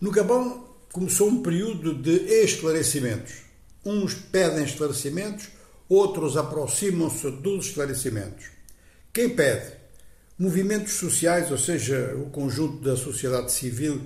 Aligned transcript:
No 0.00 0.10
Gabão 0.10 0.66
começou 0.90 1.28
um 1.28 1.42
período 1.42 1.94
de 1.94 2.10
esclarecimentos. 2.42 3.42
Uns 3.84 4.14
pedem 4.14 4.64
esclarecimentos, 4.64 5.48
outros 5.90 6.38
aproximam-se 6.38 7.30
dos 7.32 7.66
esclarecimentos. 7.66 8.46
Quem 9.12 9.28
pede? 9.28 9.74
Movimentos 10.38 10.94
sociais, 10.94 11.50
ou 11.50 11.58
seja, 11.58 12.14
o 12.16 12.30
conjunto 12.30 12.82
da 12.82 12.96
sociedade 12.96 13.52
civil, 13.52 14.00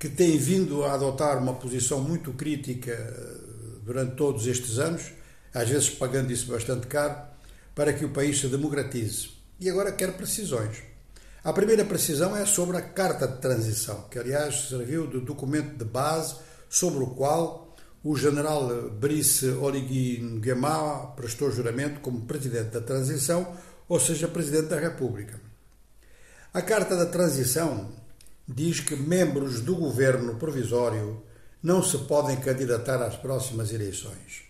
que 0.00 0.08
tem 0.08 0.38
vindo 0.38 0.82
a 0.82 0.94
adotar 0.94 1.36
uma 1.36 1.52
posição 1.52 2.00
muito 2.00 2.32
crítica 2.32 2.92
eh, 2.92 3.80
durante 3.84 4.16
todos 4.16 4.46
estes 4.46 4.78
anos, 4.78 5.12
às 5.52 5.68
vezes 5.68 5.90
pagando 5.90 6.32
isso 6.32 6.46
bastante 6.46 6.86
caro, 6.86 7.20
para 7.74 7.92
que 7.92 8.06
o 8.06 8.08
país 8.08 8.40
se 8.40 8.48
democratize. 8.48 9.28
E 9.60 9.68
agora 9.68 9.92
quer 9.92 10.16
precisões. 10.16 10.93
A 11.44 11.52
primeira 11.52 11.84
precisão 11.84 12.34
é 12.34 12.46
sobre 12.46 12.78
a 12.78 12.80
Carta 12.80 13.28
de 13.28 13.36
Transição, 13.36 14.06
que 14.10 14.18
aliás 14.18 14.70
serviu 14.70 15.06
de 15.06 15.20
documento 15.20 15.76
de 15.76 15.84
base 15.84 16.36
sobre 16.70 17.04
o 17.04 17.08
qual 17.08 17.76
o 18.02 18.16
general 18.16 18.88
Brice 18.92 19.50
Oligui 19.50 20.22
Nguema 20.22 21.12
prestou 21.14 21.52
juramento 21.52 22.00
como 22.00 22.24
Presidente 22.24 22.70
da 22.70 22.80
Transição, 22.80 23.54
ou 23.86 24.00
seja, 24.00 24.26
Presidente 24.26 24.68
da 24.68 24.80
República. 24.80 25.38
A 26.54 26.62
Carta 26.62 26.96
da 26.96 27.04
Transição 27.04 27.92
diz 28.48 28.80
que 28.80 28.96
membros 28.96 29.60
do 29.60 29.76
governo 29.76 30.36
provisório 30.36 31.22
não 31.62 31.82
se 31.82 31.98
podem 31.98 32.36
candidatar 32.40 33.02
às 33.02 33.16
próximas 33.16 33.70
eleições. 33.70 34.44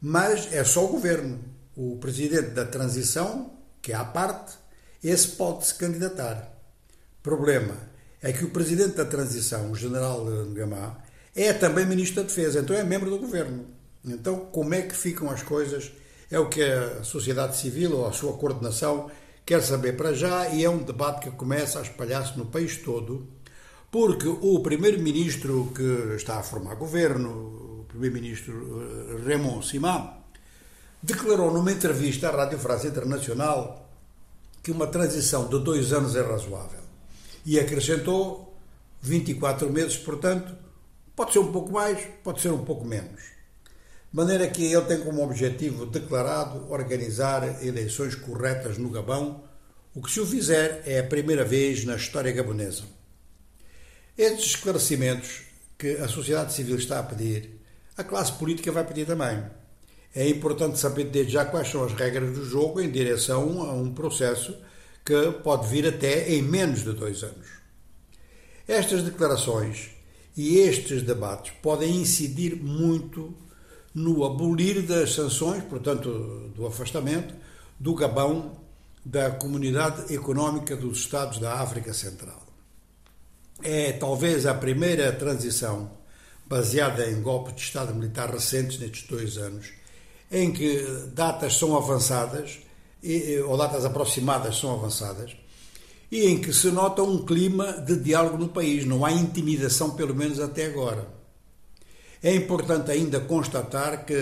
Mas 0.00 0.52
é 0.52 0.62
só 0.62 0.84
o 0.84 0.92
governo. 0.92 1.40
O 1.76 1.96
presidente 1.98 2.50
da 2.50 2.64
transição, 2.64 3.52
que 3.82 3.90
é 3.90 3.96
à 3.96 4.04
parte, 4.04 4.62
esse 5.08 5.28
pode 5.28 5.66
se 5.66 5.74
candidatar. 5.74 6.52
Problema 7.22 7.76
é 8.22 8.32
que 8.32 8.44
o 8.44 8.50
presidente 8.50 8.96
da 8.96 9.04
transição, 9.04 9.70
o 9.70 9.76
general 9.76 10.24
Gama, 10.52 10.98
é 11.34 11.52
também 11.52 11.84
ministro 11.84 12.22
da 12.22 12.28
Defesa, 12.28 12.60
então 12.60 12.74
é 12.74 12.82
membro 12.82 13.10
do 13.10 13.18
governo. 13.18 13.66
Então, 14.04 14.46
como 14.52 14.74
é 14.74 14.82
que 14.82 14.96
ficam 14.96 15.30
as 15.30 15.42
coisas? 15.42 15.92
É 16.30 16.38
o 16.38 16.48
que 16.48 16.62
a 16.62 17.02
sociedade 17.02 17.56
civil 17.56 17.96
ou 17.96 18.06
a 18.06 18.12
sua 18.12 18.34
coordenação 18.34 19.10
quer 19.44 19.62
saber 19.62 19.94
para 19.96 20.12
já 20.14 20.48
e 20.48 20.64
é 20.64 20.70
um 20.70 20.82
debate 20.82 21.28
que 21.28 21.36
começa 21.36 21.78
a 21.78 21.82
espalhar-se 21.82 22.36
no 22.38 22.46
país 22.46 22.78
todo, 22.78 23.26
porque 23.90 24.26
o 24.26 24.60
primeiro-ministro 24.60 25.70
que 25.74 26.14
está 26.16 26.38
a 26.38 26.42
formar 26.42 26.76
governo, 26.76 27.80
o 27.80 27.84
primeiro-ministro 27.86 28.82
eh, 28.82 29.28
Raymond 29.28 29.66
Simon, 29.66 30.24
declarou 31.02 31.52
numa 31.52 31.70
entrevista 31.70 32.28
à 32.28 32.32
Rádio 32.32 32.58
França 32.58 32.88
Internacional 32.88 33.83
que 34.64 34.70
uma 34.70 34.86
transição 34.86 35.46
de 35.46 35.62
dois 35.62 35.92
anos 35.92 36.16
é 36.16 36.22
razoável. 36.22 36.80
E 37.44 37.60
acrescentou 37.60 38.58
24 39.02 39.70
meses, 39.70 39.98
portanto, 39.98 40.56
pode 41.14 41.34
ser 41.34 41.40
um 41.40 41.52
pouco 41.52 41.70
mais, 41.70 42.02
pode 42.24 42.40
ser 42.40 42.48
um 42.48 42.64
pouco 42.64 42.82
menos. 42.82 43.20
De 43.20 44.16
maneira 44.16 44.48
que 44.48 44.64
ele 44.64 44.86
tem 44.86 45.00
como 45.02 45.22
objetivo 45.22 45.84
declarado 45.84 46.72
organizar 46.72 47.62
eleições 47.62 48.14
corretas 48.14 48.78
no 48.78 48.88
Gabão, 48.88 49.44
o 49.94 50.00
que, 50.00 50.10
se 50.10 50.18
o 50.18 50.26
fizer, 50.26 50.82
é 50.86 51.00
a 51.00 51.04
primeira 51.04 51.44
vez 51.44 51.84
na 51.84 51.96
história 51.96 52.32
gabonesa. 52.32 52.84
Estes 54.16 54.46
esclarecimentos 54.46 55.42
que 55.76 55.96
a 55.98 56.08
sociedade 56.08 56.54
civil 56.54 56.76
está 56.76 57.00
a 57.00 57.02
pedir, 57.02 57.60
a 57.98 58.02
classe 58.02 58.32
política 58.32 58.72
vai 58.72 58.84
pedir 58.84 59.06
também 59.06 59.44
é 60.14 60.28
importante 60.28 60.78
saber 60.78 61.04
desde 61.04 61.32
já 61.32 61.44
quais 61.44 61.68
são 61.68 61.82
as 61.84 61.92
regras 61.92 62.32
do 62.36 62.44
jogo 62.44 62.80
em 62.80 62.90
direção 62.90 63.62
a 63.62 63.72
um 63.72 63.92
processo 63.92 64.56
que 65.04 65.32
pode 65.42 65.68
vir 65.68 65.86
até 65.86 66.32
em 66.32 66.40
menos 66.40 66.84
de 66.84 66.92
dois 66.92 67.22
anos. 67.22 67.46
Estas 68.66 69.02
declarações 69.02 69.90
e 70.36 70.58
estes 70.58 71.02
debates 71.02 71.52
podem 71.60 71.96
incidir 71.96 72.56
muito 72.56 73.34
no 73.94 74.24
abolir 74.24 74.82
das 74.82 75.14
sanções, 75.14 75.62
portanto, 75.64 76.50
do 76.54 76.66
afastamento 76.66 77.34
do 77.78 77.94
Gabão 77.94 78.56
da 79.04 79.30
Comunidade 79.30 80.14
Económica 80.14 80.74
dos 80.74 80.98
Estados 80.98 81.38
da 81.38 81.60
África 81.60 81.92
Central. 81.92 82.42
É 83.62 83.92
talvez 83.92 84.46
a 84.46 84.54
primeira 84.54 85.12
transição 85.12 85.90
baseada 86.46 87.08
em 87.08 87.20
golpes 87.20 87.54
de 87.54 87.60
Estado 87.62 87.94
militar 87.94 88.30
recentes 88.30 88.78
nestes 88.78 89.06
dois 89.06 89.36
anos 89.36 89.83
em 90.34 90.52
que 90.52 90.82
datas 91.14 91.56
são 91.56 91.76
avançadas, 91.76 92.58
ou 93.46 93.56
datas 93.56 93.84
aproximadas 93.84 94.58
são 94.58 94.74
avançadas, 94.74 95.36
e 96.10 96.26
em 96.26 96.40
que 96.40 96.52
se 96.52 96.70
nota 96.70 97.02
um 97.02 97.24
clima 97.24 97.72
de 97.72 97.96
diálogo 97.96 98.36
no 98.36 98.48
país, 98.48 98.84
não 98.84 99.04
há 99.04 99.12
intimidação, 99.12 99.90
pelo 99.90 100.14
menos 100.14 100.40
até 100.40 100.66
agora. 100.66 101.06
É 102.22 102.34
importante 102.34 102.90
ainda 102.90 103.20
constatar 103.20 104.04
que, 104.04 104.14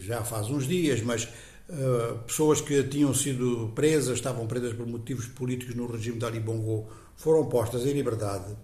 já 0.00 0.22
faz 0.22 0.48
uns 0.48 0.66
dias, 0.66 1.02
mas 1.02 1.24
uh, 1.24 2.18
pessoas 2.26 2.60
que 2.60 2.82
tinham 2.84 3.12
sido 3.12 3.72
presas, 3.74 4.16
estavam 4.16 4.46
presas 4.46 4.72
por 4.72 4.86
motivos 4.86 5.26
políticos 5.26 5.74
no 5.74 5.86
regime 5.86 6.18
de 6.18 6.24
Ali 6.24 6.40
Bongo, 6.40 6.88
foram 7.16 7.46
postas 7.46 7.84
em 7.84 7.92
liberdade. 7.92 8.56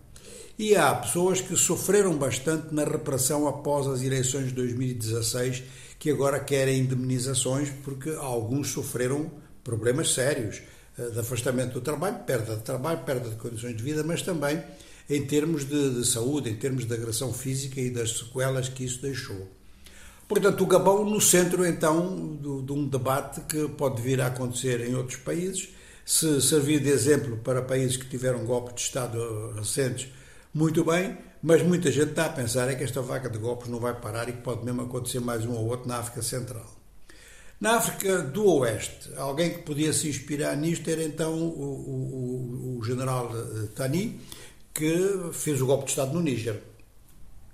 E 0.59 0.77
há 0.77 0.95
pessoas 0.95 1.41
que 1.41 1.57
sofreram 1.57 2.17
bastante 2.17 2.73
na 2.73 2.85
repressão 2.85 3.49
após 3.49 3.89
as 3.89 4.03
eleições 4.03 4.49
de 4.49 4.55
2016 4.55 5.65
que 5.99 6.11
agora 6.11 6.39
querem 6.39 6.79
indemnizações 6.79 7.71
porque 7.83 8.11
alguns 8.11 8.71
sofreram 8.71 9.31
problemas 9.65 10.13
sérios 10.15 10.63
eh, 10.97 11.11
de 11.11 11.19
afastamento 11.19 11.73
do 11.73 11.81
trabalho, 11.81 12.19
perda 12.25 12.57
de 12.57 12.63
trabalho, 12.63 13.01
perda 13.01 13.31
de 13.31 13.37
condições 13.37 13.77
de 13.77 13.83
vida, 13.83 14.05
mas 14.05 14.23
também 14.23 14.63
em 15.11 15.27
termos 15.27 15.65
de, 15.65 15.95
de 15.95 16.07
saúde, 16.07 16.51
em 16.51 16.57
termos 16.57 16.85
de 16.85 16.95
agressão 16.95 17.33
física 17.33 17.81
e 17.81 17.91
das 17.91 18.19
sequelas 18.19 18.69
que 18.69 18.85
isso 18.85 19.03
deixou. 19.03 19.49
Portanto, 20.29 20.63
o 20.63 20.67
Gabão 20.67 21.05
no 21.05 21.21
centro, 21.21 21.67
então, 21.67 22.37
de, 22.37 22.67
de 22.67 22.73
um 22.73 22.87
debate 22.87 23.41
que 23.43 23.69
pode 23.71 24.01
vir 24.01 24.21
a 24.21 24.29
acontecer 24.29 24.81
em 24.81 24.95
outros 24.95 25.19
países, 25.19 25.69
se 26.05 26.41
servir 26.41 26.81
de 26.81 26.91
exemplo 26.91 27.39
para 27.39 27.61
países 27.61 27.97
que 27.97 28.07
tiveram 28.07 28.45
golpes 28.45 28.75
de 28.75 28.81
Estado 28.83 29.53
recentes, 29.53 30.09
muito 30.55 30.85
bem, 30.85 31.19
mas 31.43 31.63
muita 31.63 31.91
gente 31.91 32.11
está 32.11 32.27
a 32.27 32.29
pensar 32.29 32.71
é 32.71 32.77
que 32.77 32.85
esta 32.85 33.03
vaca 33.03 33.29
de 33.29 33.39
golpes 33.39 33.69
não 33.69 33.81
vai 33.81 33.93
parar 34.01 34.29
e 34.29 34.33
que 34.33 34.41
pode 34.41 34.65
mesmo 34.65 34.83
acontecer 34.83 35.19
mais 35.19 35.45
um 35.45 35.53
ou 35.53 35.67
outro 35.67 35.89
na 35.89 35.99
África 35.99 36.23
Central. 36.23 36.65
Na 37.61 37.77
África 37.77 38.19
do 38.19 38.47
Oeste, 38.47 39.11
alguém 39.17 39.51
que 39.51 39.63
podia 39.63 39.93
se 39.93 40.09
inspirar 40.09 40.57
nisto 40.57 40.89
era 40.89 41.03
então 41.03 41.35
o, 41.35 42.77
o, 42.77 42.79
o 42.79 42.85
general 42.85 43.31
eh, 43.35 43.67
Tani, 43.75 44.21
que 44.73 45.31
fez 45.33 45.61
o 45.61 45.67
golpe 45.67 45.87
de 45.87 45.91
Estado 45.91 46.15
no 46.15 46.23
Níger. 46.23 46.63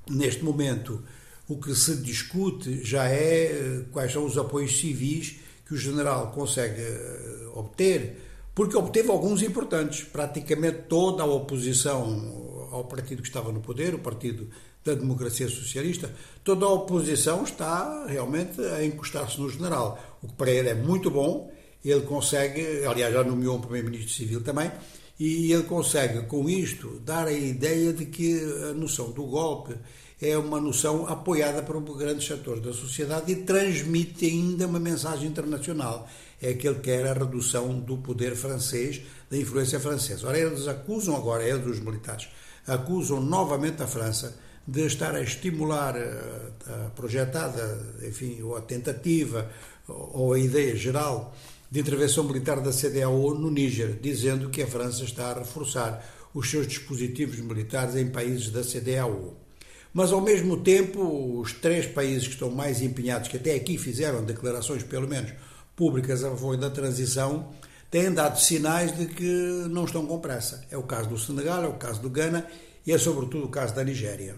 Neste 0.09 0.45
momento, 0.45 1.03
o 1.49 1.57
que 1.57 1.75
se 1.75 1.97
discute 1.97 2.85
já 2.85 3.09
é 3.09 3.45
eh, 3.45 3.85
quais 3.93 4.13
são 4.13 4.27
os 4.27 4.37
apoios 4.37 4.79
civis 4.79 5.37
que 5.67 5.73
o 5.73 5.77
general 5.77 6.33
consegue 6.33 6.83
eh, 6.83 7.49
obter, 7.55 8.17
porque 8.55 8.77
obteve 8.77 9.11
alguns 9.11 9.43
importantes. 9.43 10.05
Praticamente 10.05 10.83
toda 10.89 11.23
a 11.23 11.27
oposição 11.27 12.50
ao 12.71 12.85
partido 12.85 13.23
que 13.23 13.29
estava 13.29 13.53
no 13.53 13.61
poder, 13.61 13.95
o 13.95 13.99
Partido 13.99 14.49
da 14.85 14.95
Democracia 14.95 15.49
Socialista, 15.49 16.13
toda 16.43 16.65
a 16.65 16.73
oposição 16.73 17.45
está 17.45 18.07
realmente 18.07 18.61
a 18.61 18.85
encostar-se 18.85 19.41
no 19.41 19.51
general, 19.51 20.19
o 20.23 20.29
que 20.29 20.35
para 20.35 20.51
ele 20.51 20.69
é 20.69 20.75
muito 20.75 21.11
bom. 21.11 21.53
Ele 21.85 22.03
consegue, 22.03 22.85
aliás, 22.87 23.13
já 23.13 23.25
nomeou 23.25 23.57
um 23.57 23.61
primeiro-ministro 23.61 24.13
civil 24.13 24.43
também, 24.43 24.71
e 25.19 25.53
ele 25.53 25.65
consegue, 25.65 26.23
com 26.23 26.49
isto, 26.49 27.01
dar 27.05 27.27
a 27.27 27.33
ideia 27.33 27.93
de 27.93 28.07
que 28.07 28.41
a 28.71 28.73
noção 28.73 29.11
do 29.11 29.25
golpe 29.25 29.75
é 30.21 30.37
uma 30.37 30.61
noção 30.61 31.07
apoiada 31.07 31.63
por 31.63 31.81
grandes 31.97 32.27
setores 32.27 32.63
da 32.63 32.73
sociedade 32.73 33.33
e 33.33 33.37
transmite 33.37 34.27
ainda 34.27 34.67
uma 34.67 34.79
mensagem 34.79 35.29
internacional. 35.29 36.09
É 36.41 36.53
que 36.55 36.69
ele 36.69 36.81
quer 36.81 37.07
a 37.07 37.15
redução 37.15 37.81
do 37.81 37.99
poder 37.99 38.35
francês, 38.35 39.03
da 39.31 39.37
influência 39.37 39.81
francesa. 39.81 40.27
Ora, 40.27 40.39
eles 40.39 40.67
acusam 40.69 41.17
agora, 41.17 41.47
eles, 41.47 41.67
os 41.67 41.81
militares, 41.81 42.29
acusam 42.71 43.21
novamente 43.21 43.83
a 43.83 43.87
França 43.87 44.39
de 44.67 44.87
estar 44.87 45.15
a 45.15 45.21
estimular 45.21 45.97
eh, 45.97 46.53
a 46.67 46.91
projetada, 46.91 47.97
enfim, 48.07 48.41
ou 48.43 48.57
a 48.57 48.61
tentativa, 48.61 49.51
ou 49.89 50.33
a 50.33 50.39
ideia 50.39 50.77
geral 50.77 51.35
de 51.71 51.81
intervenção 51.81 52.25
militar 52.25 52.61
da 52.61 52.71
CDAO 52.71 53.35
no 53.35 53.51
Níger, 53.51 53.99
dizendo 54.01 54.51
que 54.51 54.63
a 54.63 54.67
França 54.67 55.05
está 55.05 55.31
a 55.31 55.39
reforçar 55.39 56.05
os 56.33 56.49
seus 56.49 56.67
dispositivos 56.67 57.39
militares 57.41 57.97
em 57.97 58.09
países 58.09 58.51
da 58.51 58.63
CDAO. 58.63 59.37
Mas, 59.93 60.13
ao 60.13 60.21
mesmo 60.21 60.59
tempo, 60.59 61.41
os 61.41 61.53
três 61.53 61.87
países 61.87 62.29
que 62.29 62.35
estão 62.35 62.51
mais 62.51 62.81
empenhados, 62.81 63.29
que 63.29 63.37
até 63.37 63.55
aqui 63.55 63.77
fizeram 63.77 64.25
declarações, 64.25 64.85
pelo 64.85 65.09
menos 65.09 65.33
públicas, 65.75 66.23
a 66.23 66.31
favor 66.31 66.57
da 66.57 66.71
transição, 66.71 67.49
têm 67.91 68.13
dado 68.13 68.39
sinais 68.39 68.97
de 68.97 69.07
que 69.07 69.67
não 69.69 69.85
estão 69.85 70.07
com 70.07 70.19
pressa. 70.21 70.65
É 70.71 70.77
o 70.77 70.83
caso 70.83 71.09
do 71.09 71.19
Senegal, 71.19 71.65
é 71.65 71.69
o 71.69 71.75
caso 71.75 72.01
do 72.01 72.09
Ghana 72.09 72.47
e 72.87 72.93
é 72.93 72.99
sobretudo 72.99 73.47
o 73.47 73.51
caso 73.51 73.75
da 73.75 73.85
Nigéria. 73.85 74.37